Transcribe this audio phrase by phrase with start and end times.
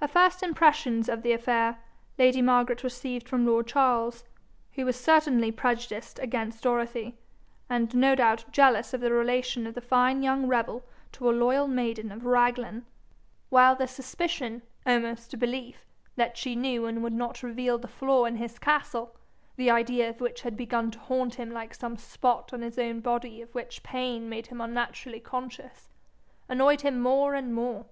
[0.00, 1.78] Her first impressions of the affair,
[2.18, 4.24] lady Margaret received from lord Charles,
[4.72, 7.16] who was certainly prejudiced against Dorothy,
[7.70, 11.68] and no doubt jealous of the relation of the fine young rebel to a loyal
[11.68, 12.86] maiden of Raglan;
[13.48, 15.86] while the suspicion, almost belief,
[16.16, 19.14] that she knew and would not reveal the flaw in his castle,
[19.54, 22.98] the idea of which had begun to haunt him like some spot in his own
[22.98, 25.88] body of which pain made him unnaturally conscious,
[26.48, 27.86] annoyed him more and more.